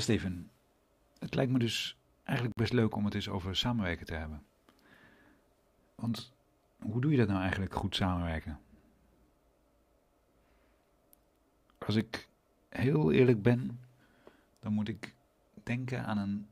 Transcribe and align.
Steven. 0.00 0.50
Het 1.18 1.34
lijkt 1.34 1.52
me 1.52 1.58
dus 1.58 1.96
eigenlijk 2.24 2.56
best 2.56 2.72
leuk 2.72 2.94
om 2.94 3.04
het 3.04 3.14
eens 3.14 3.28
over 3.28 3.56
samenwerken 3.56 4.06
te 4.06 4.14
hebben. 4.14 4.46
Want 5.94 6.32
hoe 6.78 7.00
doe 7.00 7.10
je 7.10 7.16
dat 7.16 7.28
nou 7.28 7.40
eigenlijk 7.40 7.74
goed 7.74 7.96
samenwerken? 7.96 8.60
Als 11.78 11.94
ik 11.94 12.28
heel 12.68 13.12
eerlijk 13.12 13.42
ben, 13.42 13.80
dan 14.60 14.72
moet 14.72 14.88
ik 14.88 15.14
denken 15.62 16.04
aan 16.04 16.18
een 16.18 16.48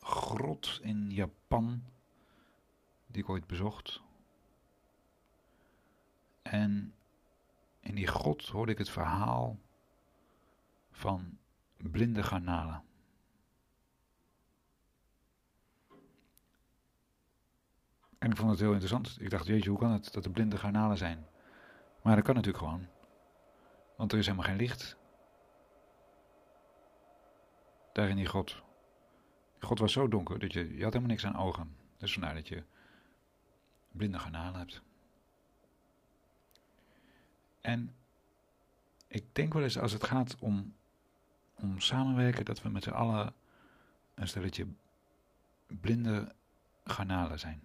grot 0.00 0.80
in 0.82 1.10
Japan 1.10 1.82
die 3.06 3.22
ik 3.22 3.28
ooit 3.28 3.46
bezocht. 3.46 4.02
En 6.42 6.94
in 7.80 7.94
die 7.94 8.06
grot 8.06 8.46
hoorde 8.46 8.72
ik 8.72 8.78
het 8.78 8.90
verhaal 8.90 9.58
van 10.90 11.38
blinde 11.82 12.22
garnalen. 12.22 12.82
En 18.18 18.30
ik 18.30 18.36
vond 18.36 18.50
het 18.50 18.60
heel 18.60 18.72
interessant. 18.72 19.16
Ik 19.20 19.30
dacht, 19.30 19.46
jeetje, 19.46 19.70
hoe 19.70 19.78
kan 19.78 19.90
het 19.90 20.12
dat 20.12 20.24
er 20.24 20.30
blinde 20.30 20.56
garnalen 20.56 20.96
zijn? 20.96 21.26
Maar 22.02 22.14
dat 22.14 22.24
kan 22.24 22.34
natuurlijk 22.34 22.64
gewoon. 22.64 22.86
Want 23.96 24.12
er 24.12 24.18
is 24.18 24.26
helemaal 24.26 24.46
geen 24.46 24.56
licht. 24.56 24.96
Daar 27.92 28.08
in 28.08 28.16
die. 28.16 28.30
Die 28.34 29.68
grot 29.68 29.78
was 29.78 29.92
zo 29.92 30.08
donker 30.08 30.38
dat 30.38 30.52
je, 30.52 30.60
je 30.60 30.82
had 30.82 30.92
helemaal 30.92 31.14
niks 31.14 31.26
aan 31.26 31.36
ogen. 31.36 31.76
Dus 31.96 32.12
vandaar 32.12 32.34
dat 32.34 32.48
je 32.48 32.62
blinde 33.92 34.18
garnalen 34.18 34.58
hebt. 34.58 34.82
En 37.60 37.94
ik 39.06 39.34
denk 39.34 39.52
wel 39.52 39.62
eens 39.62 39.78
als 39.78 39.92
het 39.92 40.04
gaat 40.04 40.36
om, 40.38 40.74
om 41.62 41.80
samenwerken, 41.80 42.44
dat 42.44 42.62
we 42.62 42.68
met 42.68 42.82
z'n 42.82 42.90
allen 42.90 43.34
een 44.14 44.28
stelletje 44.28 44.66
blinde 45.66 46.34
garnalen 46.84 47.38
zijn. 47.38 47.62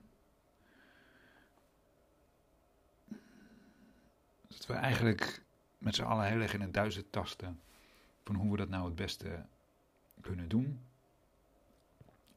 Dat 4.48 4.66
we 4.66 4.74
eigenlijk 4.74 5.44
met 5.78 5.96
z'n 5.96 6.04
allen 6.04 6.26
heel 6.26 6.42
erg 6.42 6.54
in 6.54 6.62
het 6.62 6.74
duizend 6.74 7.12
tasten 7.12 7.60
van 8.24 8.36
hoe 8.36 8.52
we 8.52 8.58
dat 8.58 8.70
nou 8.70 8.86
het 8.86 8.96
beste 8.96 9.46
kunnen 10.22 10.48
doen. 10.48 10.80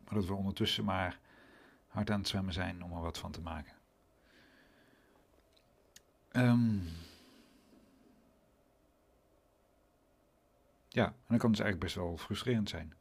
Maar 0.05 0.15
dat 0.15 0.27
we 0.27 0.35
ondertussen 0.35 0.85
maar 0.85 1.19
hard 1.89 2.11
aan 2.11 2.19
het 2.19 2.29
zwemmen 2.29 2.53
zijn 2.53 2.85
om 2.85 2.93
er 2.93 3.01
wat 3.01 3.19
van 3.19 3.33
te 3.33 3.41
maken. 3.41 3.73
Um, 6.33 6.89
ja, 10.99 11.07
en 11.07 11.13
dat 11.27 11.39
kan 11.39 11.51
dus 11.51 11.61
eigenlijk 11.61 11.81
best 11.81 11.95
wel 11.95 12.17
frustrerend 12.17 12.69
zijn. 12.69 12.95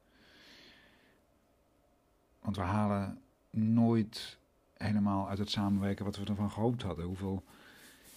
Want 2.40 2.56
we 2.56 2.62
halen 2.62 3.22
nooit 3.50 4.38
helemaal 4.74 5.30
uit 5.30 5.38
het 5.38 5.50
samenwerken 5.50 6.06
wat 6.06 6.16
we 6.16 6.26
ervan 6.26 6.52
gehoopt 6.52 6.82
hadden. 6.82 7.06
Hoeveel 7.06 7.44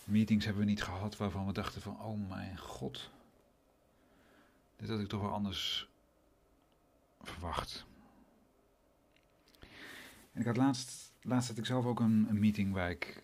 meetings 0.04 0.44
hebben 0.44 0.62
we 0.62 0.70
niet 0.70 0.82
gehad 0.82 1.16
waarvan 1.16 1.46
we 1.46 1.52
dachten 1.52 1.82
van, 1.82 2.00
oh 2.00 2.28
mijn 2.28 2.58
god, 2.58 3.10
dit 4.76 4.88
had 4.88 5.00
ik 5.00 5.08
toch 5.08 5.20
wel 5.20 5.32
anders 5.32 5.88
verwacht. 7.20 7.86
En 10.32 10.40
ik 10.40 10.46
had 10.46 10.56
laatst, 10.56 11.12
laatst 11.22 11.48
had 11.48 11.58
ik 11.58 11.66
zelf 11.66 11.84
ook 11.84 12.00
een, 12.00 12.26
een 12.28 12.38
meeting 12.38 12.72
waar 12.72 12.90
ik, 12.90 13.22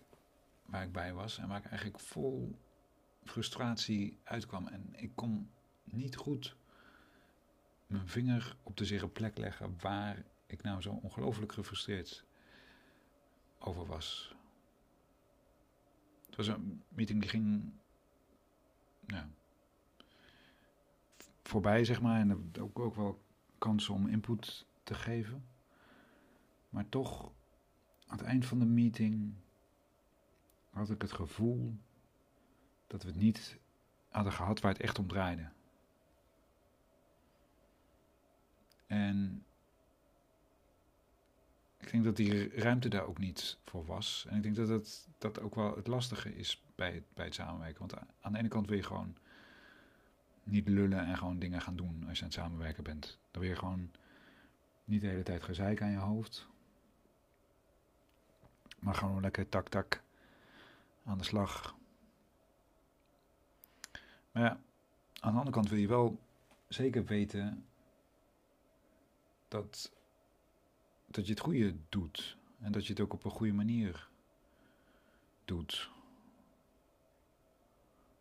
waar 0.65 0.83
ik 0.83 0.91
bij 0.91 1.13
was 1.13 1.37
en 1.37 1.47
waar 1.47 1.57
ik 1.57 1.65
eigenlijk 1.65 1.99
vol 1.99 2.59
frustratie 3.23 4.19
uitkwam. 4.23 4.67
En 4.67 4.93
ik 4.95 5.11
kon 5.15 5.49
niet 5.91 6.15
goed 6.15 6.55
mijn 7.87 8.07
vinger 8.07 8.55
op 8.63 8.77
de 8.77 8.85
zere 8.85 9.07
plek 9.07 9.37
leggen 9.37 9.75
waar 9.79 10.23
ik 10.45 10.61
nou 10.61 10.81
zo 10.81 10.99
ongelooflijk 11.01 11.51
gefrustreerd 11.51 12.23
over 13.59 13.85
was. 13.85 14.35
Het 16.25 16.35
was 16.35 16.47
een 16.47 16.83
meeting 16.89 17.21
die 17.21 17.29
ging 17.29 17.73
voorbij, 21.47 21.85
zeg 21.85 22.01
maar. 22.01 22.19
En 22.19 22.51
ook, 22.59 22.79
ook 22.79 22.95
wel 22.95 23.21
kansen 23.57 23.93
om 23.93 24.07
input 24.07 24.65
te 24.83 24.93
geven. 24.93 25.45
Maar 26.69 26.89
toch, 26.89 27.31
aan 28.07 28.17
het 28.17 28.27
eind 28.27 28.45
van 28.45 28.59
de 28.59 28.65
meeting 28.65 29.33
had 30.69 30.89
ik 30.89 31.01
het 31.01 31.11
gevoel 31.11 31.77
dat 32.87 33.03
we 33.03 33.07
het 33.09 33.17
niet 33.17 33.57
hadden 34.09 34.33
gehad 34.33 34.61
waar 34.61 34.71
het 34.71 34.81
echt 34.81 34.99
om 34.99 35.07
draaide. 35.07 35.49
En 38.87 39.45
ik 41.77 41.91
denk 41.91 42.03
dat 42.03 42.15
die 42.15 42.49
ruimte 42.49 42.89
daar 42.89 43.05
ook 43.05 43.17
niet 43.17 43.57
voor 43.65 43.85
was. 43.85 44.25
En 44.29 44.35
ik 44.37 44.43
denk 44.43 44.55
dat 44.55 44.67
het, 44.67 45.07
dat 45.17 45.39
ook 45.39 45.55
wel 45.55 45.75
het 45.75 45.87
lastige 45.87 46.35
is 46.35 46.63
bij 46.75 46.93
het, 46.93 47.03
bij 47.13 47.25
het 47.25 47.33
samenwerken. 47.33 47.79
Want 47.79 47.93
aan 48.21 48.31
de 48.31 48.37
ene 48.37 48.47
kant 48.47 48.67
wil 48.67 48.77
je 48.77 48.83
gewoon 48.83 49.15
niet 50.43 50.67
lullen 50.67 51.05
en 51.05 51.17
gewoon 51.17 51.39
dingen 51.39 51.61
gaan 51.61 51.75
doen 51.75 52.05
als 52.07 52.17
je 52.17 52.23
aan 52.23 52.29
het 52.29 52.39
samenwerken 52.39 52.83
bent. 52.83 53.17
Dan 53.31 53.41
wil 53.41 53.51
je 53.51 53.57
gewoon 53.57 53.91
niet 54.85 55.01
de 55.01 55.07
hele 55.07 55.23
tijd 55.23 55.43
gezeik 55.43 55.81
aan 55.81 55.91
je 55.91 55.97
hoofd. 55.97 56.47
Maar 58.79 58.95
gewoon 58.95 59.21
lekker 59.21 59.49
tak 59.49 59.69
tak 59.69 60.01
aan 61.03 61.17
de 61.17 61.23
slag. 61.23 61.75
Maar 64.31 64.43
ja, 64.43 64.59
aan 65.19 65.31
de 65.31 65.37
andere 65.37 65.51
kant 65.51 65.69
wil 65.69 65.79
je 65.79 65.87
wel 65.87 66.19
zeker 66.67 67.05
weten 67.05 67.65
dat, 69.47 69.91
dat 71.05 71.25
je 71.25 71.31
het 71.31 71.41
goede 71.41 71.75
doet. 71.89 72.37
En 72.59 72.71
dat 72.71 72.85
je 72.85 72.93
het 72.93 73.01
ook 73.01 73.13
op 73.13 73.23
een 73.23 73.31
goede 73.31 73.53
manier 73.53 74.09
doet. 75.45 75.91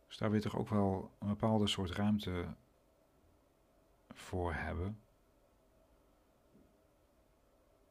Dus 0.07 0.17
daar 0.17 0.31
wil 0.31 0.39
je 0.39 0.45
toch 0.45 0.59
ook 0.59 0.69
wel 0.69 1.11
een 1.19 1.29
bepaalde 1.29 1.67
soort 1.67 1.91
ruimte 1.91 2.55
voor 4.13 4.55
hebben. 4.55 5.01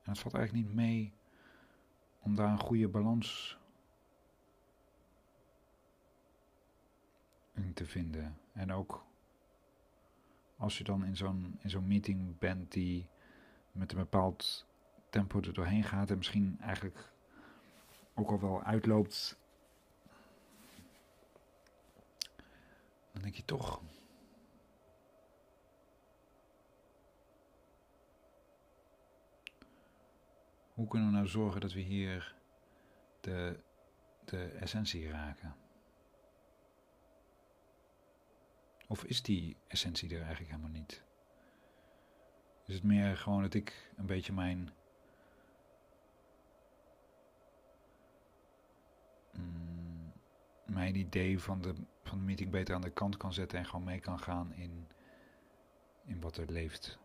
En 0.04 0.12
het 0.12 0.20
valt 0.20 0.34
eigenlijk 0.34 0.66
niet 0.66 0.76
mee 0.76 1.14
om 2.20 2.36
daar 2.36 2.52
een 2.52 2.60
goede 2.60 2.88
balans 2.88 3.58
in 7.54 7.74
te 7.74 7.86
vinden. 7.86 8.38
En 8.54 8.72
ook 8.72 9.06
als 10.58 10.78
je 10.78 10.84
dan 10.84 11.06
in 11.06 11.18
zo'n 11.18 11.58
in 11.60 11.70
zo'n 11.70 11.88
meeting 11.88 12.38
bent 12.40 12.72
die 12.72 13.08
met 13.76 13.92
een 13.92 13.98
bepaald 13.98 14.66
tempo 15.10 15.40
er 15.40 15.54
doorheen 15.54 15.84
gaat 15.84 16.10
en 16.10 16.18
misschien 16.18 16.58
eigenlijk 16.62 17.14
ook 18.14 18.30
al 18.30 18.40
wel 18.40 18.64
uitloopt, 18.64 19.38
dan 23.12 23.22
denk 23.22 23.36
je 23.36 23.46
toch. 23.46 23.82
Hoe 30.74 30.88
kunnen 30.88 31.10
we 31.10 31.16
nou 31.16 31.28
zorgen 31.28 31.62
dat 31.62 31.74
we 31.74 31.80
hier 31.80 32.36
de, 33.22 33.60
de 34.26 34.46
essentie 34.46 35.10
raken? 35.10 35.56
Of 38.88 39.04
is 39.04 39.22
die 39.22 39.58
essentie 39.68 40.10
er 40.10 40.22
eigenlijk 40.22 40.50
helemaal 40.50 40.72
niet? 40.72 41.04
Is 42.66 42.74
het 42.74 42.84
meer 42.84 43.18
gewoon 43.18 43.42
dat 43.42 43.54
ik 43.54 43.92
een 43.96 44.06
beetje 44.06 44.34
mijn. 44.34 44.70
Mm, 49.32 50.12
mijn 50.66 50.96
idee 50.96 51.40
van 51.40 51.62
de, 51.62 51.74
van 52.04 52.18
de 52.18 52.24
meeting 52.24 52.52
beter 52.52 52.76
aan 52.76 52.82
de 52.82 52.94
kant 52.94 53.18
kan 53.18 53.34
zetten 53.34 53.60
en 53.60 53.66
gewoon 53.66 53.86
mee 53.86 54.00
kan 54.00 54.20
gaan 54.20 54.54
in, 54.54 54.88
in 56.06 56.22
wat 56.22 56.38
er 56.38 56.52
leeft. 56.52 57.00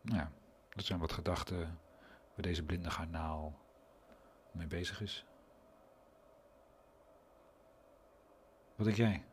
Nou 0.00 0.18
ja, 0.18 0.32
dat 0.68 0.84
zijn 0.84 0.98
wat 0.98 1.12
gedachten 1.12 1.78
waar 2.34 2.42
deze 2.42 2.64
blinde 2.64 2.90
garnaal 2.90 3.58
mee 4.52 4.66
bezig 4.66 5.00
is. 5.00 5.24
Wat 8.76 8.86
denk 8.86 8.96
jij? 8.96 9.24